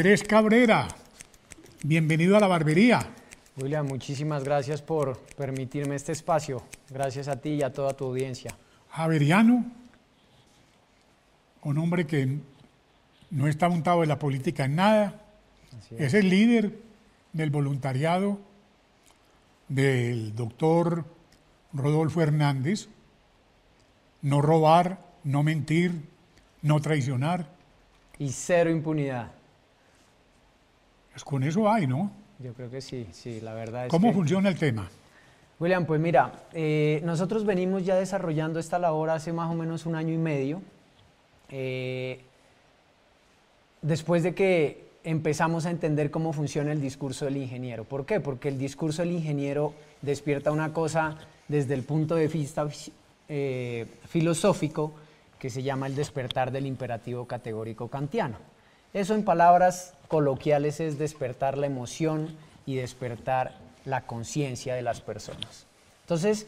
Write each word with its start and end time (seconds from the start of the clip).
Andrés 0.00 0.22
Cabrera, 0.22 0.88
bienvenido 1.82 2.34
a 2.34 2.40
la 2.40 2.46
barbería. 2.46 3.06
William, 3.58 3.86
muchísimas 3.86 4.42
gracias 4.44 4.80
por 4.80 5.18
permitirme 5.36 5.94
este 5.94 6.12
espacio. 6.12 6.62
Gracias 6.88 7.28
a 7.28 7.36
ti 7.36 7.50
y 7.50 7.62
a 7.62 7.70
toda 7.70 7.92
tu 7.92 8.06
audiencia. 8.06 8.56
Javeriano, 8.88 9.66
un 11.64 11.76
hombre 11.76 12.06
que 12.06 12.38
no 13.30 13.46
está 13.46 13.68
montado 13.68 14.02
en 14.02 14.08
la 14.08 14.18
política 14.18 14.64
en 14.64 14.76
nada, 14.76 15.20
es. 15.90 16.00
es 16.00 16.14
el 16.14 16.30
líder 16.30 16.78
del 17.34 17.50
voluntariado 17.50 18.40
del 19.68 20.34
doctor 20.34 21.04
Rodolfo 21.74 22.22
Hernández. 22.22 22.88
No 24.22 24.40
robar, 24.40 24.98
no 25.24 25.42
mentir, 25.42 25.92
no 26.62 26.80
traicionar. 26.80 27.50
Y 28.18 28.30
cero 28.30 28.70
impunidad. 28.70 29.32
Pues 31.20 31.24
con 31.24 31.42
eso 31.42 31.70
hay, 31.70 31.86
¿no? 31.86 32.10
Yo 32.38 32.54
creo 32.54 32.70
que 32.70 32.80
sí, 32.80 33.06
sí, 33.12 33.42
la 33.42 33.52
verdad 33.52 33.84
es 33.84 33.90
¿Cómo 33.90 34.08
que... 34.08 34.14
funciona 34.14 34.48
el 34.48 34.58
tema? 34.58 34.88
William, 35.58 35.84
pues 35.84 36.00
mira, 36.00 36.32
eh, 36.54 37.02
nosotros 37.04 37.44
venimos 37.44 37.84
ya 37.84 37.94
desarrollando 37.94 38.58
esta 38.58 38.78
labor 38.78 39.10
hace 39.10 39.30
más 39.30 39.50
o 39.50 39.54
menos 39.54 39.84
un 39.84 39.96
año 39.96 40.14
y 40.14 40.16
medio. 40.16 40.62
eh, 41.50 42.20
después 43.82 44.22
de 44.22 44.34
que 44.34 44.88
empezamos 45.04 45.66
a 45.66 45.70
entender 45.70 46.10
cómo 46.10 46.32
funciona 46.32 46.72
el 46.72 46.80
discurso 46.80 47.26
del 47.26 47.36
ingeniero. 47.36 47.84
¿Por 47.84 48.06
qué? 48.06 48.20
Porque 48.20 48.48
el 48.48 48.58
discurso 48.58 49.02
del 49.02 49.12
ingeniero 49.12 49.74
despierta 50.00 50.52
una 50.52 50.72
cosa 50.72 51.16
desde 51.48 51.74
el 51.74 51.82
punto 51.82 52.14
de 52.14 52.28
vista 52.28 52.66
eh, 53.28 53.86
filosófico 54.08 54.94
que 55.38 55.50
se 55.50 55.62
llama 55.62 55.86
el 55.86 55.96
despertar 55.96 56.50
del 56.50 56.64
imperativo 56.64 57.26
categórico 57.26 57.88
kantiano. 57.88 58.36
Eso 58.92 59.14
en 59.14 59.24
palabras 59.24 59.94
coloquiales 60.08 60.80
es 60.80 60.98
despertar 60.98 61.56
la 61.56 61.66
emoción 61.66 62.36
y 62.66 62.76
despertar 62.76 63.56
la 63.84 64.06
conciencia 64.06 64.74
de 64.74 64.82
las 64.82 65.00
personas. 65.00 65.66
Entonces, 66.02 66.46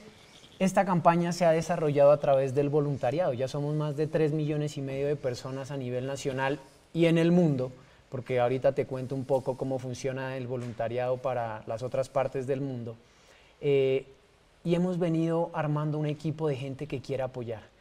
esta 0.58 0.84
campaña 0.84 1.32
se 1.32 1.44
ha 1.44 1.52
desarrollado 1.52 2.10
a 2.10 2.20
través 2.20 2.54
del 2.54 2.68
voluntariado. 2.68 3.32
Ya 3.32 3.48
somos 3.48 3.74
más 3.74 3.96
de 3.96 4.06
3 4.06 4.32
millones 4.32 4.76
y 4.76 4.82
medio 4.82 5.06
de 5.06 5.16
personas 5.16 5.70
a 5.70 5.76
nivel 5.76 6.06
nacional 6.06 6.58
y 6.92 7.06
en 7.06 7.18
el 7.18 7.32
mundo, 7.32 7.72
porque 8.10 8.40
ahorita 8.40 8.72
te 8.72 8.86
cuento 8.86 9.14
un 9.14 9.24
poco 9.24 9.56
cómo 9.56 9.78
funciona 9.78 10.36
el 10.36 10.46
voluntariado 10.46 11.16
para 11.16 11.62
las 11.66 11.82
otras 11.82 12.08
partes 12.08 12.46
del 12.46 12.60
mundo. 12.60 12.96
Eh, 13.60 14.06
y 14.64 14.74
hemos 14.74 14.98
venido 14.98 15.50
armando 15.54 15.98
un 15.98 16.06
equipo 16.06 16.48
de 16.48 16.56
gente 16.56 16.86
que 16.86 17.00
quiere 17.00 17.22
apoyar. 17.22 17.71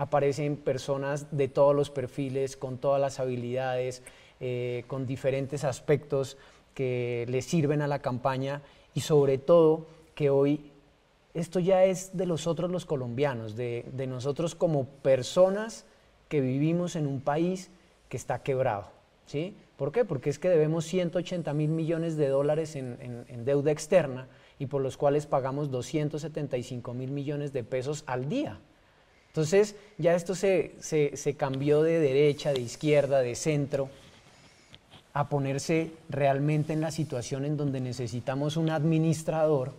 Aparecen 0.00 0.56
personas 0.56 1.26
de 1.30 1.48
todos 1.48 1.76
los 1.76 1.90
perfiles, 1.90 2.56
con 2.56 2.78
todas 2.78 2.98
las 2.98 3.20
habilidades, 3.20 4.02
eh, 4.40 4.84
con 4.86 5.06
diferentes 5.06 5.62
aspectos 5.62 6.38
que 6.72 7.26
le 7.28 7.42
sirven 7.42 7.82
a 7.82 7.86
la 7.86 7.98
campaña 7.98 8.62
y 8.94 9.00
sobre 9.00 9.36
todo 9.36 9.86
que 10.14 10.30
hoy 10.30 10.72
esto 11.34 11.60
ya 11.60 11.84
es 11.84 12.16
de 12.16 12.24
los 12.24 12.46
otros 12.46 12.70
los 12.70 12.86
colombianos, 12.86 13.56
de, 13.56 13.84
de 13.92 14.06
nosotros 14.06 14.54
como 14.54 14.86
personas 14.86 15.84
que 16.28 16.40
vivimos 16.40 16.96
en 16.96 17.06
un 17.06 17.20
país 17.20 17.70
que 18.08 18.16
está 18.16 18.42
quebrado. 18.42 18.86
¿sí? 19.26 19.54
¿Por 19.76 19.92
qué? 19.92 20.06
Porque 20.06 20.30
es 20.30 20.38
que 20.38 20.48
debemos 20.48 20.86
180 20.86 21.52
mil 21.52 21.68
millones 21.68 22.16
de 22.16 22.28
dólares 22.28 22.74
en- 22.74 23.26
en 23.28 23.44
deuda 23.44 23.70
externa 23.70 24.28
y 24.58 24.64
por 24.64 24.80
los 24.80 24.96
cuales 24.96 25.26
pagamos 25.26 25.70
275 25.70 26.94
mil 26.94 27.10
millones 27.10 27.52
de 27.52 27.64
pesos 27.64 28.02
al 28.06 28.30
día. 28.30 28.58
Entonces 29.30 29.76
ya 29.96 30.14
esto 30.14 30.34
se, 30.34 30.72
se- 30.80 31.34
cambió 31.36 31.82
de 31.82 32.00
derecha, 32.00 32.52
de 32.52 32.60
izquierda, 32.60 33.20
de 33.20 33.36
centro, 33.36 33.88
a 35.12 35.28
ponerse 35.28 35.92
realmente 36.08 36.72
en 36.72 36.80
la 36.80 36.90
situación 36.90 37.44
en 37.44 37.56
donde 37.56 37.80
necesitamos 37.80 38.56
un 38.56 38.70
administrador 38.70 39.72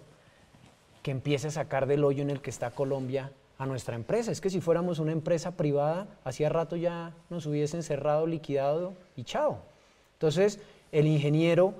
que 1.04 1.12
empiece 1.12 1.48
a 1.48 1.52
sacar 1.52 1.86
del 1.86 2.04
hoyo 2.04 2.22
en 2.22 2.30
el 2.30 2.42
que 2.42 2.50
está 2.50 2.72
Colombia 2.72 3.32
a 3.58 3.66
nuestra 3.66 3.96
empresa. 3.96 4.32
Es 4.32 4.40
que 4.42 4.50
si 4.50 4.62
fuéramos 4.62 5.00
una 5.00 5.12
empresa 5.12 5.52
privada, 5.52 6.08
hacía 6.24 6.50
rato 6.50 6.76
ya 6.76 7.14
nos 7.30 7.46
hubiesen 7.46 7.84
cerrado, 7.84 8.28
liquidado 8.28 8.94
y 9.16 9.24
chao. 9.24 9.60
Entonces, 10.14 10.60
el 10.92 11.08
ingeniero 11.08 11.74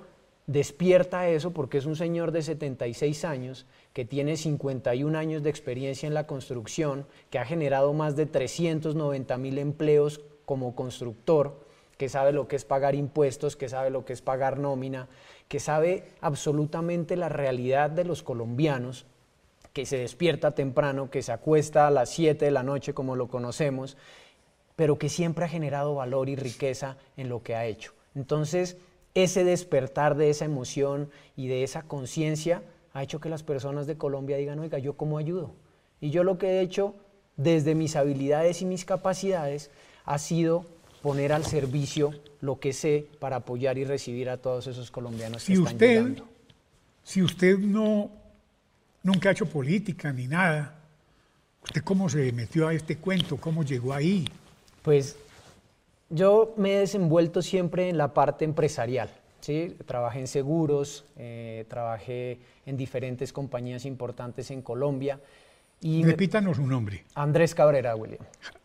despierta 0.46 1.28
eso 1.28 1.52
porque 1.52 1.78
es 1.78 1.86
un 1.86 1.96
señor 1.96 2.32
de 2.32 2.42
76 2.42 3.24
años 3.24 3.66
que 3.92 4.04
tiene 4.04 4.36
51 4.36 5.16
años 5.18 5.42
de 5.42 5.50
experiencia 5.50 6.06
en 6.06 6.14
la 6.14 6.26
construcción, 6.26 7.06
que 7.30 7.38
ha 7.38 7.44
generado 7.44 7.92
más 7.92 8.16
de 8.16 8.26
390 8.26 9.38
mil 9.38 9.58
empleos 9.58 10.20
como 10.44 10.74
constructor, 10.74 11.64
que 11.96 12.08
sabe 12.08 12.32
lo 12.32 12.48
que 12.48 12.56
es 12.56 12.64
pagar 12.64 12.94
impuestos, 12.94 13.56
que 13.56 13.68
sabe 13.68 13.90
lo 13.90 14.04
que 14.04 14.12
es 14.12 14.22
pagar 14.22 14.58
nómina, 14.58 15.08
que 15.48 15.60
sabe 15.60 16.04
absolutamente 16.20 17.16
la 17.16 17.28
realidad 17.28 17.90
de 17.90 18.04
los 18.04 18.22
colombianos, 18.22 19.06
que 19.72 19.86
se 19.86 19.98
despierta 19.98 20.54
temprano, 20.54 21.10
que 21.10 21.22
se 21.22 21.32
acuesta 21.32 21.86
a 21.86 21.90
las 21.90 22.10
7 22.10 22.44
de 22.44 22.50
la 22.50 22.62
noche 22.62 22.94
como 22.94 23.16
lo 23.16 23.28
conocemos, 23.28 23.96
pero 24.76 24.98
que 24.98 25.08
siempre 25.08 25.44
ha 25.44 25.48
generado 25.48 25.94
valor 25.94 26.28
y 26.28 26.36
riqueza 26.36 26.96
en 27.16 27.28
lo 27.28 27.42
que 27.42 27.54
ha 27.54 27.66
hecho. 27.66 27.92
Entonces, 28.14 28.76
ese 29.14 29.44
despertar 29.44 30.16
de 30.16 30.30
esa 30.30 30.44
emoción 30.44 31.10
y 31.36 31.48
de 31.48 31.62
esa 31.64 31.82
conciencia 31.82 32.62
ha 32.94 33.02
hecho 33.02 33.20
que 33.20 33.28
las 33.28 33.42
personas 33.42 33.86
de 33.86 33.96
Colombia 33.96 34.36
digan, 34.36 34.58
oiga, 34.58 34.78
¿yo 34.78 34.94
cómo 34.96 35.18
ayudo? 35.18 35.54
Y 36.00 36.10
yo 36.10 36.24
lo 36.24 36.38
que 36.38 36.46
he 36.48 36.60
hecho 36.60 36.94
desde 37.36 37.74
mis 37.74 37.96
habilidades 37.96 38.60
y 38.62 38.64
mis 38.64 38.84
capacidades 38.84 39.70
ha 40.04 40.18
sido 40.18 40.66
poner 41.02 41.32
al 41.32 41.44
servicio 41.44 42.12
lo 42.40 42.58
que 42.60 42.72
sé 42.72 43.06
para 43.18 43.36
apoyar 43.36 43.78
y 43.78 43.84
recibir 43.84 44.28
a 44.30 44.36
todos 44.36 44.66
esos 44.66 44.90
colombianos 44.90 45.42
que 45.44 45.46
Si 45.46 45.52
están 45.54 45.72
usted, 45.74 45.88
llegando. 45.88 46.28
si 47.02 47.22
usted 47.22 47.58
no, 47.58 48.10
nunca 49.02 49.28
ha 49.28 49.32
hecho 49.32 49.46
política 49.46 50.12
ni 50.12 50.26
nada, 50.26 50.78
¿usted 51.64 51.82
cómo 51.82 52.08
se 52.08 52.30
metió 52.32 52.68
a 52.68 52.74
este 52.74 52.96
cuento? 52.98 53.36
¿Cómo 53.36 53.64
llegó 53.64 53.92
ahí? 53.94 54.28
Pues 54.82 55.16
yo 56.12 56.54
me 56.56 56.74
he 56.74 56.78
desenvuelto 56.80 57.42
siempre 57.42 57.88
en 57.88 57.98
la 57.98 58.14
parte 58.14 58.44
empresarial. 58.44 59.10
¿sí? 59.40 59.76
Trabajé 59.86 60.20
en 60.20 60.26
seguros, 60.26 61.04
eh, 61.16 61.64
trabajé 61.68 62.38
en 62.66 62.76
diferentes 62.76 63.32
compañías 63.32 63.84
importantes 63.84 64.50
en 64.50 64.62
Colombia. 64.62 65.18
Y 65.80 66.04
Repítanos 66.04 66.58
su 66.58 66.66
nombre. 66.66 67.04
Andrés 67.14 67.54
Cabrera, 67.54 67.96
William. 67.96 68.24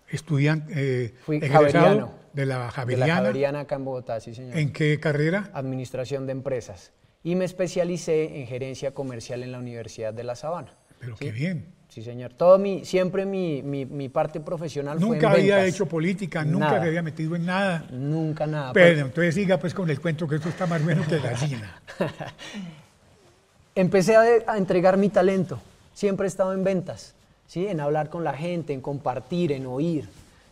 Estudiante, 0.10 0.74
eh, 1.06 1.14
Fui 1.26 1.40
javeriano. 1.42 2.14
de 2.32 2.46
la 2.46 2.58
De 2.58 2.66
la 2.66 2.72
Javeriana. 2.72 3.16
Javeriana 3.16 3.60
acá 3.62 3.76
en 3.76 3.86
Bogotá, 3.86 4.20
sí 4.20 4.36
señor. 4.36 4.58
¿En 4.58 4.72
qué 4.72 5.00
carrera? 5.00 5.50
Administración 5.54 6.28
de 6.28 6.34
empresas. 6.34 6.94
Y 7.24 7.36
me 7.36 7.46
especialicé 7.46 8.40
en 8.40 8.48
gerencia 8.48 8.94
comercial 8.94 9.44
en 9.44 9.52
la 9.52 9.60
Universidad 9.60 10.14
de 10.14 10.24
La 10.24 10.36
Sabana. 10.36 10.78
Pero 11.00 11.18
¿sí? 11.18 11.26
qué 11.26 11.32
bien. 11.32 11.77
Sí, 11.90 12.04
señor. 12.04 12.34
Todo 12.34 12.60
mi, 12.60 12.86
siempre 12.86 13.26
mi, 13.26 13.64
mi- 13.64 13.86
mi 13.86 14.10
parte 14.10 14.40
profesional 14.40 15.00
fue 15.00 15.08
en 15.08 15.14
Nunca 15.14 15.32
había 15.32 15.56
ventas. 15.56 15.74
hecho 15.74 15.86
política, 15.88 16.44
nunca 16.44 16.66
Nada. 16.68 16.82
se 16.82 16.88
había 16.90 17.02
metido 17.02 17.36
en 17.36 17.46
nada. 17.46 17.86
Nunca 17.92 18.46
nada. 18.46 18.74
Pero 18.74 19.02
entonces 19.08 19.34
siga 19.34 19.58
pues 19.58 19.74
con 19.74 19.90
el 19.90 20.00
cuento 20.00 20.28
que 20.28 20.36
esto 20.36 20.50
está 20.50 20.68
más 20.68 20.84
bueno 20.84 21.04
que 21.08 21.18
gallina. 21.20 21.82
empecé 23.76 24.16
a, 24.16 24.24
a 24.48 24.58
entregar 24.58 24.98
mi 24.98 25.10
talento. 25.10 25.60
Siempre 25.94 26.26
he 26.26 26.30
estado 26.30 26.54
en 26.54 26.64
ventas, 26.64 27.16
¿sí? 27.48 27.68
en 27.68 27.80
hablar 27.80 28.10
con 28.10 28.24
la 28.24 28.34
gente, 28.34 28.74
en 28.74 28.82
compartir, 28.82 29.52
en 29.52 29.66
oír, 29.66 30.08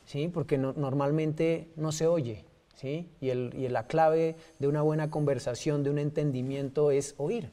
¿sí? 0.06 0.30
porque 0.34 0.58
no- 0.58 0.74
normalmente 0.74 1.68
no 1.76 1.92
se 1.92 2.08
oye. 2.08 2.44
¿sí? 2.76 3.08
Y, 3.22 3.30
el- 3.30 3.54
y 3.58 3.68
la 3.70 3.84
clave 3.88 4.36
de 4.60 4.68
una 4.68 4.82
buena 4.82 5.10
conversación, 5.10 5.84
de 5.84 5.90
un 5.92 6.00
entendimiento, 6.00 6.92
es 6.92 7.14
oír. 7.18 7.50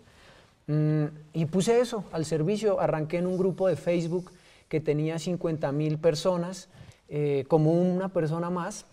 Mm, 0.67 1.05
y 1.32 1.47
puse 1.47 1.81
eso 1.81 2.05
al 2.12 2.25
servicio. 2.25 2.81
Arranqué 2.81 3.19
en 3.19 3.26
un 3.26 3.37
grupo 3.37 3.69
de 3.69 3.76
Facebook 3.76 4.31
que 4.69 4.81
tenía 4.81 5.19
50 5.19 5.70
mil 5.73 5.99
personas, 5.99 6.69
eh, 7.09 7.44
como 7.49 7.73
una 7.73 8.09
persona 8.09 8.50
más. 8.50 8.87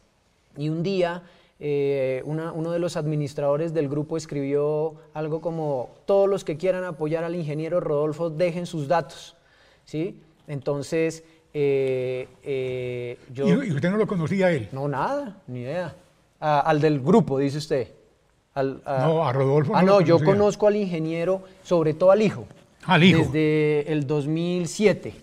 Y 0.58 0.70
un 0.70 0.84
día 0.84 1.24
eh, 1.60 2.22
uno 2.26 2.72
de 2.72 2.80
los 2.80 2.98
administradores 2.98 3.74
del 3.74 3.88
grupo 3.90 4.18
escribió 4.18 4.96
algo 5.14 5.42
como, 5.42 5.90
todos 6.06 6.30
los 6.30 6.44
que 6.44 6.58
quieran 6.58 6.84
apoyar 6.86 7.24
al 7.24 7.36
ingeniero 7.36 7.80
Rodolfo 7.80 8.30
dejen 8.30 8.66
sus 8.66 8.88
datos. 8.88 9.36
¿sí? 9.86 10.20
Entonces, 10.48 11.24
eh, 11.54 13.18
yo... 13.32 13.64
¿Y 13.64 13.72
usted 13.72 13.92
no 13.92 13.98
lo 13.98 14.08
conocía 14.08 14.48
a 14.48 14.52
él? 14.52 14.70
No, 14.72 14.88
nada, 14.88 15.42
ni 15.48 15.62
idea. 15.62 15.96
al 16.40 16.82
del 16.82 17.00
grupo, 17.00 17.38
dice 17.38 17.58
usted. 17.58 17.99
No, 18.56 19.26
a 19.26 19.34
Rodolfo. 19.34 19.76
Ah, 19.76 19.84
no, 19.84 20.02
yo 20.02 20.24
conozco 20.24 20.68
al 20.68 20.76
ingeniero, 20.76 21.44
sobre 21.64 21.94
todo 21.94 22.12
al 22.12 22.22
hijo. 22.22 22.46
Al 22.86 23.04
hijo. 23.04 23.20
Desde 23.20 23.92
el 23.92 24.08
2007, 24.08 25.14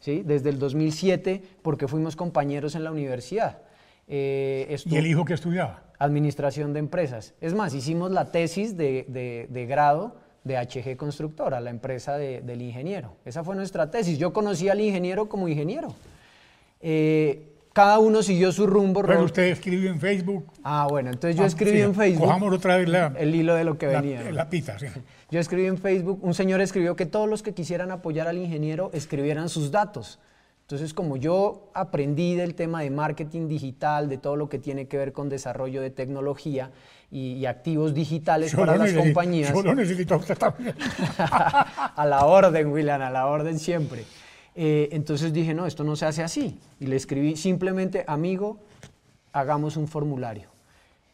¿sí? 0.00 0.22
Desde 0.24 0.50
el 0.50 0.58
2007, 0.58 1.42
porque 1.62 1.88
fuimos 1.88 2.16
compañeros 2.16 2.74
en 2.74 2.84
la 2.84 2.90
universidad. 2.90 3.58
Eh, 4.06 4.76
¿Y 4.86 4.96
el 4.96 5.06
hijo 5.06 5.24
que 5.24 5.34
estudiaba? 5.34 5.82
Administración 5.98 6.72
de 6.72 6.80
empresas. 6.80 7.34
Es 7.40 7.54
más, 7.54 7.74
hicimos 7.74 8.10
la 8.10 8.30
tesis 8.30 8.76
de, 8.76 9.66
grado 9.68 10.16
de 10.42 10.56
HG 10.56 10.96
Constructora, 10.96 11.60
la 11.60 11.70
empresa 11.70 12.18
del 12.18 12.60
ingeniero. 12.60 13.16
Esa 13.24 13.42
fue 13.44 13.56
nuestra 13.56 13.90
tesis. 13.90 14.18
Yo 14.18 14.32
conocí 14.32 14.68
al 14.68 14.80
ingeniero 14.80 15.28
como 15.28 15.48
ingeniero. 15.48 15.94
Eh, 16.80 17.53
cada 17.74 17.98
uno 17.98 18.22
siguió 18.22 18.52
su 18.52 18.66
rumbo. 18.66 19.02
Pero 19.02 19.24
usted 19.24 19.48
escribió 19.48 19.90
en 19.90 20.00
Facebook. 20.00 20.46
Ah, 20.62 20.86
bueno, 20.88 21.10
entonces 21.10 21.36
yo 21.36 21.42
ah, 21.42 21.46
escribí 21.46 21.80
en 21.80 21.94
Facebook. 21.94 22.24
Cojamos 22.24 22.54
otra 22.54 22.76
vez 22.76 22.88
el 23.18 23.34
hilo 23.34 23.54
de 23.56 23.64
lo 23.64 23.76
que 23.76 23.88
venía. 23.88 24.30
La 24.30 24.48
pita, 24.48 24.78
sí. 24.78 24.86
Yo 25.30 25.40
escribí 25.40 25.66
en 25.66 25.78
Facebook, 25.78 26.20
un 26.22 26.32
señor 26.32 26.60
escribió 26.60 26.94
que 26.94 27.06
todos 27.06 27.28
los 27.28 27.42
que 27.42 27.54
quisieran 27.54 27.90
apoyar 27.90 28.28
al 28.28 28.38
ingeniero 28.38 28.90
escribieran 28.92 29.48
sus 29.48 29.72
datos. 29.72 30.20
Entonces, 30.60 30.94
como 30.94 31.16
yo 31.16 31.70
aprendí 31.74 32.36
del 32.36 32.54
tema 32.54 32.82
de 32.82 32.90
marketing 32.90 33.48
digital, 33.48 34.08
de 34.08 34.16
todo 34.16 34.36
lo 34.36 34.48
que 34.48 34.60
tiene 34.60 34.86
que 34.86 34.96
ver 34.96 35.12
con 35.12 35.28
desarrollo 35.28 35.82
de 35.82 35.90
tecnología 35.90 36.70
y, 37.10 37.44
activos 37.46 37.94
digitales 37.94 38.54
para 38.54 38.76
las 38.76 38.92
compañías. 38.92 39.52
Yo 39.52 39.62
lo 39.62 39.74
necesito 39.74 40.16
usted 40.16 40.38
también. 40.38 40.76
a 41.18 42.06
la 42.08 42.24
orden, 42.24 42.68
William, 42.68 43.02
a 43.02 43.10
la 43.10 43.26
orden 43.26 43.58
siempre. 43.58 44.04
Eh, 44.54 44.88
entonces 44.92 45.32
dije, 45.32 45.54
no, 45.54 45.66
esto 45.66 45.84
no 45.84 45.96
se 45.96 46.06
hace 46.06 46.22
así. 46.22 46.58
Y 46.80 46.86
le 46.86 46.96
escribí 46.96 47.36
simplemente, 47.36 48.04
amigo, 48.06 48.58
hagamos 49.32 49.76
un 49.76 49.88
formulario. 49.88 50.48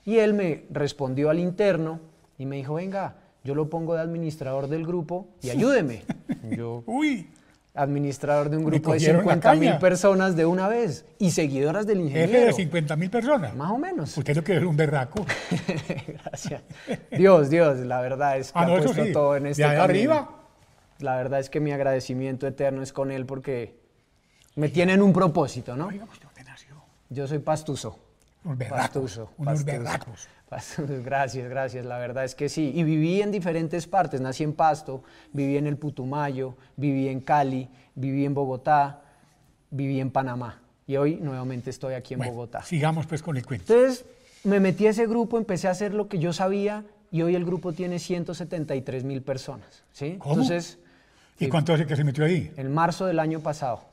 Y 0.04 0.18
él 0.18 0.34
me 0.34 0.64
respondió 0.70 1.30
al 1.30 1.38
interno 1.38 2.00
y 2.38 2.46
me 2.46 2.56
dijo, 2.56 2.74
venga, 2.74 3.16
yo 3.44 3.54
lo 3.54 3.70
pongo 3.70 3.94
de 3.94 4.00
administrador 4.00 4.68
del 4.68 4.86
grupo 4.86 5.28
y 5.42 5.50
ayúdeme. 5.50 6.02
Yo, 6.50 6.82
Uy 6.86 7.26
administrador 7.74 8.50
de 8.50 8.56
un 8.56 8.64
grupo 8.64 8.92
de 8.92 9.00
50 9.00 9.54
mil 9.54 9.76
personas 9.78 10.36
de 10.36 10.44
una 10.44 10.68
vez 10.68 11.04
y 11.18 11.30
seguidoras 11.30 11.86
del 11.86 12.00
ingeniero. 12.00 12.32
Jefe 12.32 12.46
de 12.46 12.52
50 12.52 12.96
mil 12.96 13.10
personas. 13.10 13.54
Más 13.54 13.70
o 13.70 13.78
menos. 13.78 14.16
Usted 14.16 14.36
lo 14.36 14.44
que 14.44 14.56
es 14.56 14.62
un 14.62 14.76
berraco. 14.76 15.24
Gracias. 16.24 16.62
Dios, 17.10 17.50
Dios, 17.50 17.78
la 17.80 18.00
verdad 18.00 18.38
es 18.38 18.52
que 18.52 18.58
ah, 18.58 18.62
ha 18.62 18.66
puesto 18.66 19.12
todo 19.12 19.36
en 19.36 19.46
este 19.46 19.62
¿De 19.62 19.68
arriba? 19.68 20.39
La 21.00 21.16
verdad 21.16 21.40
es 21.40 21.50
que 21.50 21.60
mi 21.60 21.72
agradecimiento 21.72 22.46
eterno 22.46 22.82
es 22.82 22.92
con 22.92 23.10
él 23.10 23.26
porque 23.26 23.78
me 24.56 24.68
tienen 24.68 25.02
un 25.02 25.12
propósito, 25.12 25.76
¿no? 25.76 25.86
Oiga, 25.86 26.04
usted 26.04 26.28
nació? 26.44 26.76
Yo 27.08 27.26
soy 27.26 27.38
pastuso. 27.38 27.98
Un. 28.44 28.58
Unos 29.38 29.64
berracos. 29.64 30.28
Gracias, 31.04 31.48
gracias. 31.48 31.84
La 31.84 31.98
verdad 31.98 32.24
es 32.24 32.34
que 32.34 32.48
sí. 32.48 32.72
Y 32.74 32.82
viví 32.82 33.22
en 33.22 33.30
diferentes 33.30 33.86
partes. 33.86 34.20
Nací 34.20 34.42
en 34.42 34.52
Pasto, 34.52 35.04
viví 35.32 35.56
en 35.56 35.66
el 35.66 35.76
Putumayo, 35.76 36.56
viví 36.76 37.08
en 37.08 37.20
Cali, 37.20 37.68
viví 37.94 38.24
en 38.24 38.34
Bogotá, 38.34 39.02
viví 39.70 40.00
en 40.00 40.10
Panamá. 40.10 40.60
Y 40.86 40.96
hoy 40.96 41.16
nuevamente 41.16 41.70
estoy 41.70 41.94
aquí 41.94 42.14
en 42.14 42.20
Bogotá. 42.20 42.62
Sigamos 42.64 43.06
pues 43.06 43.22
con 43.22 43.36
el 43.36 43.46
cuento. 43.46 43.72
Entonces 43.72 44.04
me 44.42 44.58
metí 44.58 44.86
a 44.86 44.90
ese 44.90 45.06
grupo, 45.06 45.38
empecé 45.38 45.68
a 45.68 45.70
hacer 45.70 45.94
lo 45.94 46.08
que 46.08 46.18
yo 46.18 46.32
sabía 46.32 46.84
y 47.12 47.22
hoy 47.22 47.36
el 47.36 47.44
grupo 47.44 47.72
tiene 47.72 47.98
173 47.98 49.04
mil 49.04 49.22
personas. 49.22 49.84
¿sí? 49.92 50.16
¿Cómo? 50.18 50.34
Entonces, 50.34 50.78
¿Y 51.40 51.48
cuánto 51.48 51.72
hace 51.72 51.86
que 51.86 51.96
se 51.96 52.04
metió 52.04 52.24
ahí? 52.24 52.52
En 52.56 52.72
marzo 52.72 53.06
del 53.06 53.18
año 53.18 53.40
pasado. 53.40 53.90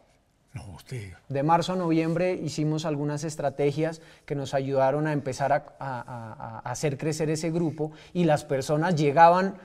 De 1.30 1.44
marzo 1.44 1.74
a 1.74 1.76
noviembre 1.76 2.34
hicimos 2.34 2.86
algunas 2.86 3.24
estrategias 3.24 4.02
que 4.26 4.36
nos 4.36 4.54
ayudaron 4.54 5.08
a 5.08 5.14
empezar 5.14 5.76
a, 5.80 6.62
hacer 6.64 6.98
crecer 6.98 7.30
ese 7.30 7.52
grupo 7.52 7.92
y 8.14 8.24
las 8.24 8.44
personas 8.44 8.96
llegaban 8.96 9.56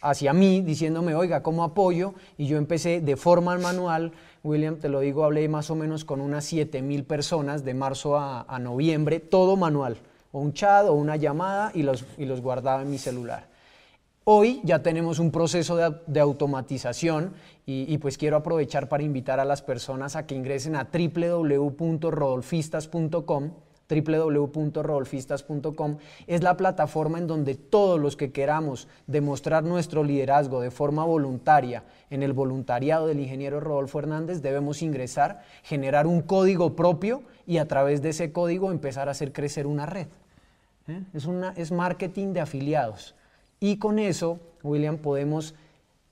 hacia 0.00 0.32
mí 0.32 0.60
diciéndome, 0.60 1.14
oiga, 1.14 1.42
¿cómo 1.42 1.64
apoyo? 1.64 2.14
Y 2.36 2.46
yo 2.46 2.58
empecé 2.58 3.00
de 3.00 3.16
forma 3.16 3.56
manual, 3.58 4.12
William, 4.42 4.76
te 4.76 4.88
lo 4.88 5.00
digo, 5.00 5.24
hablé 5.24 5.48
más 5.48 5.70
o 5.70 5.74
menos 5.74 6.04
con 6.04 6.20
unas 6.20 6.44
7 6.44 6.82
mil 6.82 7.04
personas 7.04 7.64
de 7.64 7.74
marzo 7.74 8.18
a, 8.18 8.58
noviembre, 8.58 9.20
todo 9.20 9.56
manual, 9.56 9.96
o 10.32 10.40
un 10.40 10.52
chat 10.52 10.86
o 10.86 10.92
una 10.92 11.16
llamada 11.16 11.70
y 11.74 11.82
los, 11.82 12.04
y 12.18 12.24
los 12.24 12.40
guardaba 12.40 12.82
en 12.82 12.90
mi 12.90 12.98
celular. 12.98 13.51
Hoy 14.24 14.60
ya 14.62 14.84
tenemos 14.84 15.18
un 15.18 15.32
proceso 15.32 15.76
de, 16.06 16.20
automatización 16.20 17.32
y, 17.66 17.98
pues 17.98 18.16
quiero 18.18 18.36
aprovechar 18.36 18.88
para 18.88 19.02
invitar 19.02 19.40
a 19.40 19.44
las 19.44 19.62
personas 19.62 20.14
a 20.14 20.26
que 20.26 20.36
ingresen 20.36 20.76
a 20.76 20.88
www.rodolfistas.com 20.92 23.50
www.rodolfistas.com 23.88 25.96
es 26.26 26.42
la 26.42 26.56
plataforma 26.56 27.18
en 27.18 27.26
donde 27.26 27.56
todos 27.56 28.00
los 28.00 28.16
que 28.16 28.32
queramos 28.32 28.88
demostrar 29.06 29.64
nuestro 29.64 30.02
liderazgo 30.04 30.62
de 30.62 30.70
forma 30.70 31.04
voluntaria 31.04 31.84
en 32.08 32.22
el 32.22 32.32
voluntariado 32.32 33.08
del 33.08 33.20
ingeniero 33.20 33.60
Rodolfo 33.60 33.98
Hernández 33.98 34.40
debemos 34.40 34.80
ingresar, 34.82 35.42
generar 35.62 36.06
un 36.06 36.22
código 36.22 36.74
propio 36.74 37.22
y 37.46 37.58
a 37.58 37.68
través 37.68 38.00
de 38.02 38.08
ese 38.10 38.32
código 38.32 38.70
empezar 38.70 39.08
a 39.08 39.10
hacer 39.10 39.32
crecer 39.32 39.66
una 39.66 39.84
red. 39.84 40.06
¿Eh? 40.88 41.02
Es, 41.12 41.26
una, 41.26 41.52
es 41.56 41.70
marketing 41.70 42.32
de 42.32 42.40
afiliados. 42.40 43.14
Y 43.62 43.76
con 43.76 44.00
eso, 44.00 44.40
William, 44.64 44.98
podemos 44.98 45.54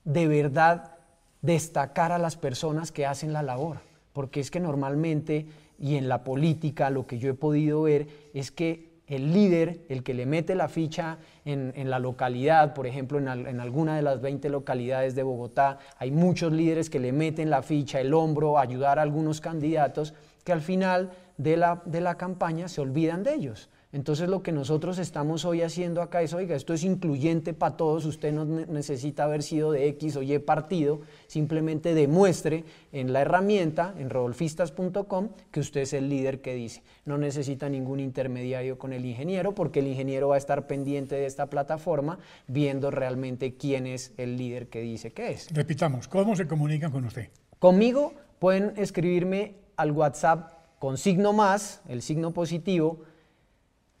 de 0.05 0.25
verdad 0.25 0.93
destacar 1.41 2.13
a 2.13 2.17
las 2.17 2.37
personas 2.37 2.93
que 2.93 3.05
hacen 3.05 3.33
la 3.33 3.43
labor, 3.43 3.79
porque 4.13 4.39
es 4.39 4.49
que 4.49 4.61
normalmente, 4.61 5.47
y 5.77 5.97
en 5.97 6.07
la 6.07 6.23
política, 6.23 6.89
lo 6.89 7.05
que 7.05 7.19
yo 7.19 7.29
he 7.29 7.33
podido 7.33 7.81
ver 7.81 8.07
es 8.33 8.51
que 8.51 8.91
el 9.05 9.33
líder, 9.33 9.81
el 9.89 10.01
que 10.01 10.13
le 10.13 10.25
mete 10.25 10.55
la 10.55 10.69
ficha 10.69 11.17
en, 11.43 11.89
la 11.89 11.99
localidad, 11.99 12.73
por 12.73 12.87
ejemplo, 12.87 13.19
en, 13.19 13.27
alguna 13.27 13.97
de 13.97 14.01
las 14.01 14.21
20 14.21 14.47
localidades 14.47 15.13
de 15.13 15.23
Bogotá, 15.23 15.77
hay 15.97 16.09
muchos 16.09 16.53
líderes 16.53 16.89
que 16.89 17.01
le 17.01 17.11
meten 17.11 17.49
la 17.49 17.63
ficha, 17.63 17.99
el 17.99 18.13
hombro, 18.13 18.59
ayudar 18.59 18.97
a 18.97 19.01
algunos 19.01 19.41
candidatos, 19.41 20.13
que 20.45 20.53
al 20.53 20.61
final 20.61 21.11
de 21.35 21.57
la, 21.57 21.81
de 21.83 21.99
la 21.99 22.15
campaña 22.15 22.69
se 22.69 22.79
olvidan 22.79 23.23
de 23.23 23.33
ellos. 23.33 23.67
Entonces 23.93 24.29
lo 24.29 24.41
que 24.41 24.53
nosotros 24.53 24.99
estamos 24.99 25.43
hoy 25.43 25.61
haciendo 25.61 26.01
acá 26.01 26.21
es, 26.21 26.33
oiga, 26.33 26.55
esto 26.55 26.73
es 26.73 26.83
incluyente 26.83 27.53
para 27.53 27.75
todos, 27.75 28.05
usted 28.05 28.31
no 28.31 28.45
necesita 28.45 29.25
haber 29.25 29.43
sido 29.43 29.71
de 29.71 29.87
X 29.89 30.15
o 30.15 30.21
Y 30.21 30.39
partido, 30.39 31.01
simplemente 31.27 31.93
demuestre 31.93 32.63
en 32.93 33.11
la 33.11 33.21
herramienta, 33.21 33.93
en 33.97 34.09
rodolfistas.com, 34.09 35.29
que 35.51 35.59
usted 35.59 35.81
es 35.81 35.93
el 35.93 36.07
líder 36.07 36.41
que 36.41 36.55
dice. 36.55 36.83
No 37.03 37.17
necesita 37.17 37.67
ningún 37.67 37.99
intermediario 37.99 38.77
con 38.77 38.93
el 38.93 39.05
ingeniero, 39.05 39.53
porque 39.53 39.79
el 39.79 39.87
ingeniero 39.87 40.29
va 40.29 40.35
a 40.35 40.37
estar 40.37 40.67
pendiente 40.67 41.15
de 41.15 41.25
esta 41.25 41.47
plataforma, 41.47 42.19
viendo 42.47 42.91
realmente 42.91 43.55
quién 43.55 43.87
es 43.87 44.13
el 44.17 44.37
líder 44.37 44.67
que 44.67 44.79
dice 44.79 45.11
que 45.11 45.31
es. 45.31 45.47
Repitamos, 45.51 46.07
¿cómo 46.07 46.35
se 46.37 46.47
comunican 46.47 46.91
con 46.91 47.03
usted? 47.03 47.29
Conmigo 47.59 48.13
pueden 48.39 48.73
escribirme 48.77 49.55
al 49.75 49.91
WhatsApp 49.91 50.53
con 50.79 50.97
signo 50.97 51.33
más, 51.33 51.81
el 51.87 52.01
signo 52.01 52.31
positivo, 52.31 53.03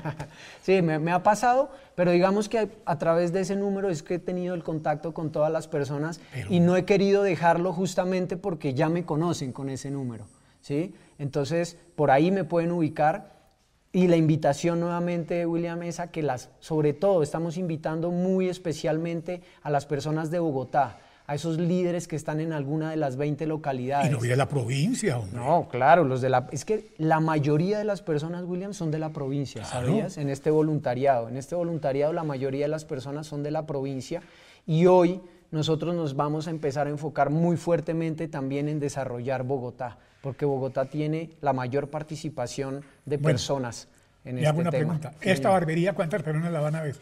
Sí, 0.61 0.81
me, 0.81 1.11
ha 1.11 1.23
pasado, 1.23 1.71
pero 1.95 2.11
digamos 2.11 2.49
que 2.49 2.69
a, 2.85 2.97
través 2.97 3.31
de 3.31 3.41
ese 3.41 3.55
número 3.55 3.89
es 3.89 4.03
que 4.03 4.15
he 4.15 4.19
tenido 4.19 4.53
el 4.53 4.63
contacto 4.63 5.13
con 5.13 5.31
todas 5.31 5.51
las 5.51 5.67
personas 5.67 6.19
y 6.49 6.59
no 6.59 6.75
he 6.75 6.85
querido 6.85 7.23
dejarlo 7.23 7.71
justamente 7.71 8.37
porque 8.37 8.73
ya 8.73 8.89
me 8.89 9.05
conocen 9.05 9.53
con 9.53 9.69
ese 9.69 9.89
número. 9.89 10.25
¿sí? 10.61 10.93
Entonces, 11.17 11.77
por 11.95 12.11
ahí 12.11 12.31
me 12.31 12.43
pueden 12.43 12.71
ubicar. 12.71 13.39
Y 13.91 14.07
la 14.07 14.17
invitación 14.17 14.79
nuevamente, 14.79 15.47
William, 15.47 15.81
es 15.81 15.99
a 15.99 16.11
que 16.11 16.21
las, 16.21 16.51
sobre 16.59 16.93
todo, 16.93 17.23
estamos 17.23 17.57
invitando 17.57 18.11
muy 18.11 18.47
especialmente 18.47 19.41
a 19.63 19.71
las 19.71 19.87
personas 19.87 20.29
de 20.29 20.37
Bogotá 20.37 20.99
a 21.29 21.35
esos 21.35 21.59
líderes 21.59 22.07
que 22.07 22.15
están 22.15 22.39
en 22.39 22.53
alguna 22.53 22.89
de 22.89 22.97
las 22.97 23.15
20 23.15 23.45
localidades. 23.45 24.09
Y 24.09 24.11
no 24.15 24.19
de 24.19 24.35
la 24.35 24.49
provincia, 24.49 25.19
hombre. 25.19 25.37
No, 25.37 25.67
claro, 25.69 26.03
los 26.03 26.21
de 26.21 26.29
la 26.29 26.47
es 26.51 26.65
que 26.65 26.87
la 26.97 27.19
mayoría 27.19 27.77
de 27.77 27.83
las 27.83 28.01
personas, 28.01 28.45
William, 28.45 28.73
son 28.73 28.89
de 28.89 28.97
la 28.97 29.09
provincia, 29.09 29.63
¿sabías? 29.63 30.17
En 30.17 30.31
este 30.31 30.49
voluntariado, 30.49 31.29
en 31.29 31.37
este 31.37 31.53
voluntariado 31.53 32.13
la 32.13 32.23
mayoría 32.23 32.65
de 32.65 32.69
las 32.69 32.83
personas 32.83 33.27
son 33.27 33.43
de 33.43 33.51
la 33.51 33.67
provincia 33.67 34.23
y 34.65 34.87
hoy 34.87 35.21
nosotros 35.51 35.93
nos 35.93 36.15
vamos 36.15 36.47
a 36.47 36.49
empezar 36.49 36.87
a 36.87 36.89
enfocar 36.89 37.29
muy 37.29 37.57
fuertemente 37.57 38.27
también 38.27 38.67
en 38.67 38.79
desarrollar 38.79 39.43
Bogotá, 39.43 39.99
porque 40.23 40.45
Bogotá 40.45 40.85
tiene 40.85 41.29
la 41.41 41.53
mayor 41.53 41.91
participación 41.91 42.81
de 43.05 43.17
Bueno, 43.17 43.35
personas 43.35 43.87
en 44.25 44.37
Le 44.37 44.41
este 44.41 44.49
hago 44.49 44.61
una 44.61 44.71
tema. 44.71 44.97
pregunta. 44.99 45.13
¿Esta 45.21 45.49
barbería 45.51 45.93
cuántas 45.93 46.23
personas 46.23 46.51
la 46.51 46.59
van 46.59 46.75
a 46.75 46.81
ver? 46.81 46.95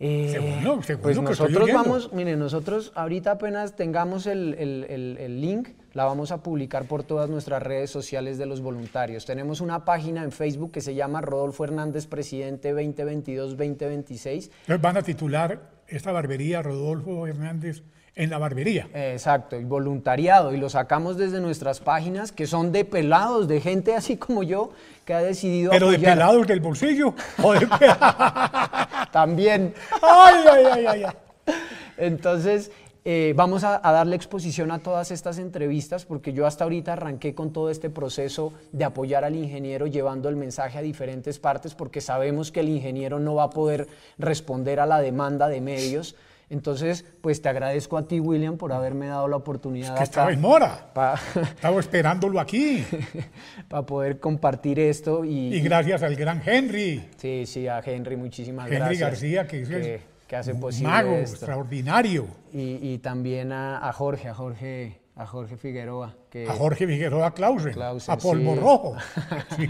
Eh, 0.00 0.28
Según 0.30 0.62
lo- 0.62 0.82
según 0.84 1.02
pues 1.02 1.16
lo 1.16 1.24
que 1.24 1.32
estoy 1.32 1.48
nosotros 1.52 1.72
vamos, 1.72 2.12
miren, 2.12 2.38
nosotros 2.38 2.92
ahorita 2.94 3.32
apenas 3.32 3.74
tengamos 3.74 4.26
el, 4.28 4.54
el- 4.54 4.86
el- 4.88 5.16
el 5.18 5.40
link, 5.40 5.70
la 5.92 6.04
vamos 6.04 6.30
a 6.30 6.40
publicar 6.40 6.84
por 6.86 7.02
todas 7.02 7.28
nuestras 7.28 7.60
redes 7.64 7.90
sociales 7.90 8.38
de 8.38 8.46
los 8.46 8.60
voluntarios. 8.60 9.24
Tenemos 9.26 9.60
una 9.60 9.84
página 9.84 10.22
en 10.22 10.30
Facebook 10.30 10.70
que 10.70 10.80
se 10.82 10.94
llama 10.94 11.20
Rodolfo 11.20 11.64
Hernández 11.64 12.06
Presidente 12.06 12.72
2022-2026. 12.74 14.50
Entonces 14.60 14.80
van 14.80 14.96
a 14.96 15.02
titular 15.02 15.60
esta 15.88 16.12
barbería 16.12 16.62
Rodolfo 16.62 17.26
Hernández 17.26 17.82
en 18.18 18.30
la 18.30 18.38
barbería. 18.38 18.88
Exacto, 18.92 19.56
el 19.56 19.64
voluntariado, 19.64 20.52
y 20.52 20.56
lo 20.58 20.68
sacamos 20.68 21.16
desde 21.16 21.40
nuestras 21.40 21.78
páginas 21.80 22.32
que 22.32 22.46
son 22.46 22.72
de 22.72 22.84
pelados, 22.84 23.46
de 23.46 23.60
gente 23.60 23.94
así 23.94 24.16
como 24.16 24.42
yo, 24.42 24.70
que 25.04 25.14
ha 25.14 25.20
decidido 25.20 25.70
Pero 25.70 25.90
de 25.90 25.98
pelados 25.98 26.46
del 26.46 26.60
bolsillo 26.60 27.14
o 27.42 27.52
de 27.54 27.66
También. 29.12 29.72
ay, 30.02 30.34
ay, 30.50 30.64
ay, 30.72 30.86
ay, 30.86 31.02
ay. 31.04 31.54
Entonces, 31.96 32.72
eh, 33.04 33.32
vamos 33.36 33.62
a, 33.62 33.80
a 33.88 33.92
darle 33.92 34.16
exposición 34.16 34.72
a 34.72 34.80
todas 34.80 35.12
estas 35.12 35.38
entrevistas 35.38 36.04
porque 36.04 36.32
yo 36.32 36.44
hasta 36.44 36.64
ahorita 36.64 36.94
arranqué 36.94 37.34
con 37.34 37.52
todo 37.52 37.70
este 37.70 37.88
proceso 37.88 38.52
de 38.72 38.84
apoyar 38.84 39.24
al 39.24 39.36
ingeniero 39.36 39.86
llevando 39.86 40.28
el 40.28 40.36
mensaje 40.36 40.76
a 40.76 40.82
diferentes 40.82 41.38
partes 41.38 41.74
porque 41.74 42.00
sabemos 42.00 42.50
que 42.50 42.60
el 42.60 42.68
ingeniero 42.68 43.20
no 43.20 43.36
va 43.36 43.44
a 43.44 43.50
poder 43.50 43.86
responder 44.18 44.80
a 44.80 44.86
la 44.86 45.00
demanda 45.00 45.48
de 45.48 45.60
medios. 45.60 46.16
Entonces, 46.50 47.04
pues 47.20 47.42
te 47.42 47.48
agradezco 47.50 47.98
a 47.98 48.08
ti, 48.08 48.20
William, 48.20 48.56
por 48.56 48.72
haberme 48.72 49.06
dado 49.08 49.28
la 49.28 49.36
oportunidad 49.36 49.96
Que 49.96 50.02
estaba 50.04 50.32
en 50.32 50.40
mora. 50.40 50.90
para 50.94 51.20
Estaba 51.42 51.78
esperándolo 51.80 52.40
aquí. 52.40 52.84
poder 53.86 54.18
compartir 54.18 54.80
esto 54.80 55.24
y, 55.24 55.54
Y 55.54 55.60
gracias 55.60 56.02
al 56.02 56.16
gran 56.16 56.42
Henry. 56.44 57.08
sí, 57.16 57.44
sí, 57.46 57.68
a 57.68 57.80
Henry 57.84 58.16
muchísimas 58.16 58.66
Henry 58.66 58.78
gracias. 58.78 59.00
García, 59.00 59.46
que 59.46 59.60
es 59.62 59.68
que, 59.68 60.00
que 60.26 60.36
hace 60.36 60.52
un 60.52 60.60
posible 60.60 60.88
mago 60.92 61.12
esto. 61.16 61.36
extraordinario. 61.36 62.26
Y, 62.52 62.78
y 62.94 62.98
también 62.98 63.52
a, 63.52 63.86
a 63.86 63.92
Jorge, 63.92 64.28
a 64.28 64.34
Jorge, 64.34 65.00
a 65.16 65.26
Jorge 65.26 65.56
Figueroa, 65.56 66.14
que 66.30 66.48
A 66.48 66.52
Jorge 66.54 66.86
Figueroa 66.86 67.34
Clausen. 67.34 67.72
Clausen, 67.74 68.14
a 68.14 68.16
Polvo 68.16 68.54
sí. 68.54 68.60
Rojo. 68.60 68.96
Sí. 69.56 69.66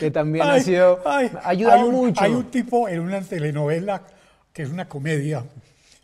Que 0.00 0.10
también 0.10 0.46
ha 0.46 0.54
Ay, 0.54 0.62
sido, 0.62 1.02
ay, 1.04 1.30
ha 1.42 1.48
hay 1.50 1.62
un, 1.82 1.92
mucho. 1.92 2.22
Hay 2.22 2.32
un 2.32 2.44
tipo 2.44 2.88
en 2.88 3.00
una 3.00 3.20
telenovela 3.20 4.02
que 4.50 4.62
es 4.62 4.70
una 4.70 4.88
comedia 4.88 5.44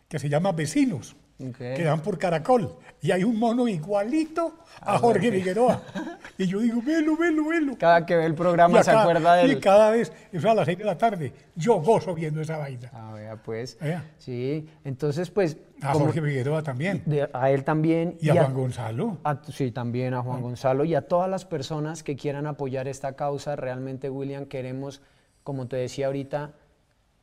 que 0.07 0.19
se 0.19 0.29
llama 0.29 0.51
Vecinos, 0.51 1.15
que 1.57 1.83
dan 1.83 2.01
por 2.01 2.19
Caracol. 2.19 2.75
Y 3.01 3.09
hay 3.09 3.23
un 3.23 3.39
mono 3.39 3.67
igualito 3.67 4.59
a 4.81 4.99
Jorge 4.99 5.31
Figueroa. 5.31 5.81
Y 6.39 6.45
yo 6.45 6.59
digo, 6.59 6.81
velo, 6.83 7.17
velo, 7.17 7.47
velo. 7.47 7.75
Cada 7.79 8.05
que 8.05 8.15
ve 8.15 8.25
el 8.25 8.35
programa 8.35 8.79
Y 8.79 8.83
se 8.83 8.91
acuerda 8.91 9.35
de 9.35 9.47
Y 9.47 9.51
él. 9.51 9.59
cada 9.59 9.89
vez, 9.89 10.11
eso 10.31 10.49
a 10.49 10.53
las 10.53 10.65
seis 10.65 10.77
de 10.77 10.83
la 10.83 10.97
tarde, 10.97 11.33
yo 11.55 11.81
gozo 11.81 12.13
viendo 12.13 12.41
esa 12.41 12.57
vaina. 12.57 12.89
Ah, 12.93 13.11
vea, 13.15 13.35
pues. 13.37 13.77
Vea. 13.81 14.05
Sí, 14.17 14.67
entonces, 14.83 15.31
pues. 15.31 15.57
A 15.81 15.93
como- 15.93 16.05
Jorge 16.05 16.21
Figueroa 16.21 16.61
también. 16.61 17.01
de- 17.05 17.27
a 17.33 17.49
él 17.51 17.63
también. 17.63 18.17
Y 18.21 18.29
a 18.29 18.33
a- 18.33 18.43
Juan 18.43 18.53
Gonzalo. 18.53 19.17
a- 19.23 19.41
sí, 19.51 19.71
también 19.71 20.13
a 20.13 20.21
Juan 20.21 20.41
Gonzalo 20.41 20.85
y 20.85 20.93
a 20.95 21.07
todas 21.07 21.29
las 21.29 21.45
personas 21.45 22.03
que 22.03 22.15
quieran 22.15 22.45
apoyar 22.45 22.87
esta 22.87 23.15
causa. 23.15 23.55
Realmente, 23.55 24.09
William, 24.09 24.45
queremos, 24.45 25.01
como 25.43 25.67
te 25.67 25.77
decía 25.77 26.05
ahorita, 26.07 26.53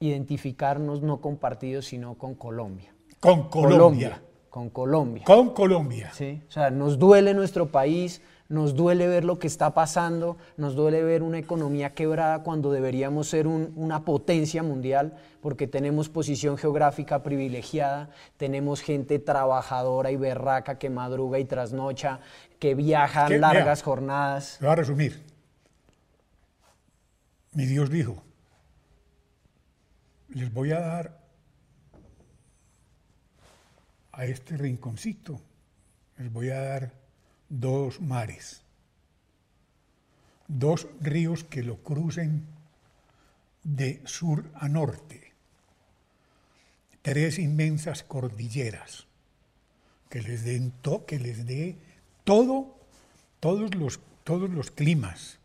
identificarnos 0.00 1.02
no 1.02 1.20
con 1.20 1.36
partidos, 1.36 1.86
sino 1.86 2.14
con 2.14 2.34
Colombia. 2.34 2.92
Con 3.20 3.48
Colombia. 3.48 4.20
Con 4.50 4.70
Colombia. 4.70 5.24
Con 5.24 5.50
Colombia. 5.50 6.10
¿sí? 6.12 6.42
O 6.48 6.50
sea, 6.52 6.70
nos 6.70 6.98
duele 6.98 7.34
nuestro 7.34 7.70
país, 7.70 8.20
nos 8.48 8.74
duele 8.74 9.08
ver 9.08 9.24
lo 9.24 9.38
que 9.38 9.46
está 9.46 9.72
pasando, 9.72 10.36
nos 10.56 10.74
duele 10.74 11.02
ver 11.02 11.22
una 11.22 11.38
economía 11.38 11.94
quebrada 11.94 12.42
cuando 12.42 12.70
deberíamos 12.70 13.28
ser 13.28 13.46
un- 13.46 13.72
una 13.76 14.04
potencia 14.04 14.62
mundial, 14.62 15.16
porque 15.40 15.66
tenemos 15.66 16.08
posición 16.08 16.56
geográfica 16.58 17.22
privilegiada, 17.22 18.10
tenemos 18.36 18.80
gente 18.82 19.18
trabajadora 19.18 20.10
y 20.10 20.16
berraca 20.16 20.78
que 20.78 20.90
madruga 20.90 21.38
y 21.38 21.44
trasnocha, 21.46 22.20
que 22.58 22.74
viaja 22.74 23.28
largas 23.40 23.82
jornadas. 23.82 24.58
Lo 24.60 24.68
voy 24.68 24.72
a 24.72 24.76
resumir. 24.76 25.22
Mi 27.52 27.66
Dios 27.66 27.88
dijo, 27.90 28.22
les 30.28 30.52
voy 30.52 30.72
a 30.72 30.80
dar 30.80 31.20
a 34.12 34.26
este 34.26 34.56
rinconcito, 34.56 35.40
les 36.18 36.32
voy 36.32 36.50
a 36.50 36.60
dar 36.60 36.92
dos 37.60 38.00
mares, 38.00 38.62
dos 40.48 40.88
ríos 41.00 41.44
que 41.44 41.62
lo 41.62 41.76
crucen 41.76 42.46
de 43.62 44.02
sur 44.04 44.50
a 44.54 44.68
norte, 44.68 45.32
tres 47.02 47.38
inmensas 47.38 48.02
cordilleras 48.02 49.06
que 50.10 50.20
les 50.20 50.44
den 50.44 50.72
dé 51.46 51.76
todo, 52.24 52.74
todos 53.40 53.74
los, 53.74 54.00
todos 54.24 54.50
los 54.50 54.70
climas, 54.70 55.38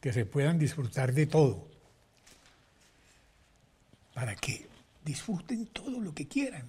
que 0.00 0.12
se 0.12 0.26
puedan 0.26 0.58
disfrutar 0.58 1.12
de 1.12 1.26
todo, 1.26 1.66
para 4.14 4.34
que 4.36 4.66
disfruten 5.04 5.66
todo 5.66 6.00
lo 6.00 6.14
que 6.14 6.26
quieran, 6.26 6.66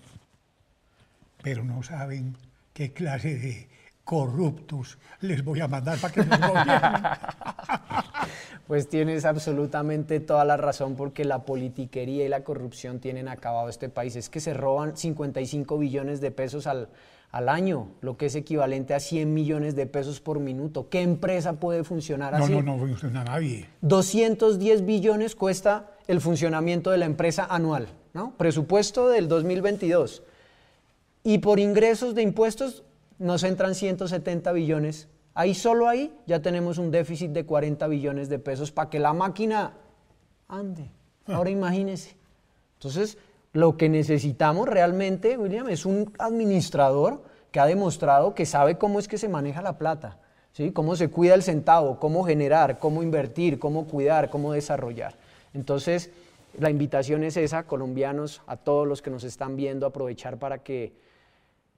pero 1.41 1.63
no 1.63 1.83
saben 1.83 2.35
qué 2.73 2.93
clase 2.93 3.35
de 3.37 3.76
corruptos 4.07 4.97
les 5.19 5.43
voy 5.43 5.59
a 5.59 5.67
mandar 5.67 5.97
para 5.99 6.13
que 6.13 6.23
nos 6.23 6.39
gobiernen. 6.39 6.71
Pues 8.67 8.89
tienes 8.89 9.23
absolutamente 9.23 10.19
toda 10.19 10.43
la 10.43 10.57
razón 10.57 10.95
porque 10.97 11.23
la 11.23 11.45
politiquería 11.45 12.25
y 12.25 12.27
la 12.27 12.43
corrupción 12.43 12.99
tienen 12.99 13.29
acabado 13.29 13.69
este 13.69 13.87
país. 13.87 14.17
Es 14.17 14.29
que 14.29 14.41
se 14.41 14.53
roban 14.53 14.97
55 14.97 15.77
billones 15.77 16.19
de 16.19 16.31
pesos 16.31 16.67
al, 16.67 16.89
al 17.31 17.47
año, 17.47 17.87
lo 18.01 18.17
que 18.17 18.25
es 18.25 18.35
equivalente 18.35 18.93
a 18.93 18.99
100 18.99 19.33
millones 19.33 19.77
de 19.77 19.85
pesos 19.85 20.19
por 20.19 20.39
minuto. 20.41 20.89
¿Qué 20.89 21.01
empresa 21.01 21.53
puede 21.53 21.85
funcionar 21.85 22.37
No, 22.37 22.43
así? 22.43 22.53
no, 22.55 22.61
no 22.61 22.77
funciona 22.77 23.23
nadie. 23.23 23.69
210 23.83 24.85
billones 24.85 25.35
cuesta 25.35 25.91
el 26.09 26.19
funcionamiento 26.19 26.91
de 26.91 26.97
la 26.97 27.05
empresa 27.05 27.47
anual, 27.49 27.87
¿no? 28.13 28.33
Presupuesto 28.35 29.07
del 29.07 29.29
2022. 29.29 30.23
Y 31.23 31.37
por 31.37 31.59
ingresos 31.61 32.15
de 32.15 32.21
impuestos 32.23 32.83
nos 33.19 33.43
entran 33.43 33.75
170 33.75 34.51
billones. 34.51 35.07
Ahí 35.33 35.53
solo 35.53 35.87
ahí 35.87 36.15
ya 36.25 36.41
tenemos 36.41 36.77
un 36.77 36.91
déficit 36.91 37.31
de 37.31 37.45
40 37.45 37.87
billones 37.87 38.29
de 38.29 38.39
pesos 38.39 38.71
para 38.71 38.89
que 38.89 38.99
la 38.99 39.13
máquina 39.13 39.73
ande. 40.47 40.89
Ahora 41.27 41.49
imagínese. 41.49 42.15
Entonces, 42.75 43.17
lo 43.53 43.77
que 43.77 43.89
necesitamos 43.89 44.67
realmente, 44.67 45.37
William, 45.37 45.69
es 45.69 45.85
un 45.85 46.13
administrador 46.19 47.23
que 47.51 47.59
ha 47.59 47.65
demostrado 47.65 48.35
que 48.35 48.45
sabe 48.45 48.77
cómo 48.77 48.99
es 48.99 49.07
que 49.07 49.17
se 49.17 49.29
maneja 49.29 49.61
la 49.61 49.77
plata, 49.77 50.19
¿sí? 50.51 50.71
cómo 50.71 50.95
se 50.95 51.09
cuida 51.09 51.33
el 51.33 51.43
centavo, 51.43 51.99
cómo 51.99 52.23
generar, 52.23 52.77
cómo 52.77 53.03
invertir, 53.03 53.57
cómo 53.57 53.87
cuidar, 53.87 54.29
cómo 54.29 54.53
desarrollar. 54.53 55.15
Entonces, 55.53 56.11
la 56.59 56.69
invitación 56.69 57.23
es 57.23 57.37
esa, 57.37 57.63
colombianos, 57.63 58.41
a 58.47 58.57
todos 58.57 58.87
los 58.87 59.01
que 59.01 59.09
nos 59.09 59.23
están 59.23 59.55
viendo, 59.55 59.85
aprovechar 59.85 60.37
para 60.37 60.59
que, 60.59 60.93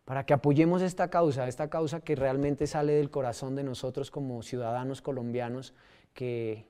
para 0.10 0.26
que 0.26 0.34
apoyemos 0.34 0.82
esta 0.82 1.12
causa, 1.12 1.48
esta 1.48 1.70
causa 1.70 2.00
que 2.00 2.16
realmente 2.16 2.66
sale 2.66 2.94
del 2.94 3.12
corazón 3.12 3.56
de 3.56 3.62
nosotros 3.62 4.10
como 4.10 4.42
ciudadanos 4.42 5.04
colombianos, 5.04 5.76
que 6.16 6.66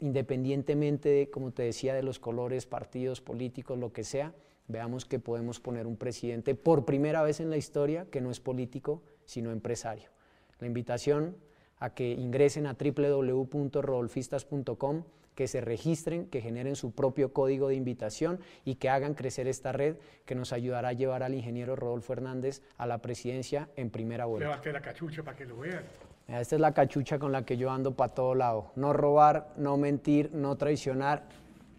independientemente 0.00 1.10
de, 1.10 1.30
como 1.30 1.52
te 1.52 1.62
decía, 1.62 1.94
de 1.94 2.02
los 2.02 2.18
colores, 2.18 2.66
partidos 2.66 3.20
políticos, 3.20 3.78
lo 3.78 3.92
que 3.92 4.02
sea, 4.02 4.34
veamos 4.66 5.04
que 5.04 5.20
podemos 5.20 5.60
poner 5.60 5.86
un 5.86 5.96
presidente 5.96 6.56
por 6.56 6.84
primera 6.84 7.22
vez 7.22 7.38
en 7.38 7.50
la 7.50 7.56
historia 7.56 8.08
que 8.10 8.20
no 8.20 8.32
es 8.32 8.40
político, 8.40 9.00
sino 9.26 9.52
empresario. 9.52 10.10
La 10.58 10.66
invitación 10.66 11.36
a 11.78 11.94
que 11.94 12.10
ingresen 12.10 12.66
a 12.66 12.74
www.rodolfistas.com, 12.74 15.04
que 15.34 15.48
se 15.48 15.60
registren, 15.60 16.26
que 16.26 16.40
generen 16.40 16.76
su 16.76 16.92
propio 16.92 17.32
código 17.32 17.68
de 17.68 17.74
invitación 17.74 18.40
y 18.64 18.76
que 18.76 18.88
hagan 18.88 19.14
crecer 19.14 19.48
esta 19.48 19.72
red 19.72 19.96
que 20.26 20.34
nos 20.34 20.52
ayudará 20.52 20.88
a 20.88 20.92
llevar 20.92 21.22
al 21.22 21.34
ingeniero 21.34 21.76
Rodolfo 21.76 22.12
Hernández 22.12 22.62
a 22.76 22.86
la 22.86 22.98
presidencia 22.98 23.68
en 23.76 23.90
primera 23.90 24.26
vuelta. 24.26 24.48
Levante 24.48 24.72
la 24.72 24.82
cachucha 24.82 25.22
para 25.22 25.36
que 25.36 25.46
lo 25.46 25.58
vean. 25.58 25.84
Esta 26.28 26.54
es 26.54 26.60
la 26.60 26.72
cachucha 26.72 27.18
con 27.18 27.32
la 27.32 27.44
que 27.44 27.56
yo 27.56 27.70
ando 27.70 27.96
para 27.96 28.14
todo 28.14 28.34
lado. 28.34 28.72
No 28.76 28.92
robar, 28.92 29.52
no 29.56 29.76
mentir, 29.76 30.30
no 30.32 30.56
traicionar 30.56 31.28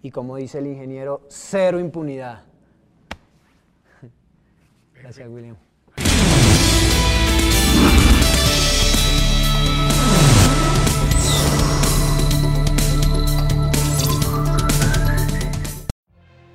y 0.02 0.12
como 0.12 0.36
dice 0.36 0.60
el 0.60 0.68
ingeniero, 0.68 1.22
cero 1.30 1.80
impunidad. 1.80 2.44
Gracias, 4.94 5.30
William. 5.30 5.56